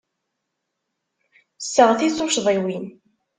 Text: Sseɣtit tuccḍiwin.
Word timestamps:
Sseɣtit 1.65 2.13
tuccḍiwin. 2.17 2.85